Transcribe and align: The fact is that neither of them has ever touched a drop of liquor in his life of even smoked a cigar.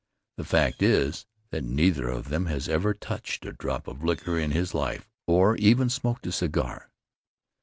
The 0.37 0.43
fact 0.45 0.81
is 0.81 1.27
that 1.51 1.63
neither 1.63 2.07
of 2.09 2.29
them 2.29 2.47
has 2.47 2.67
ever 2.67 2.95
touched 2.95 3.45
a 3.45 3.53
drop 3.53 3.87
of 3.87 4.03
liquor 4.03 4.39
in 4.39 4.49
his 4.49 4.73
life 4.73 5.07
of 5.27 5.57
even 5.57 5.91
smoked 5.91 6.25
a 6.25 6.31
cigar. 6.31 6.89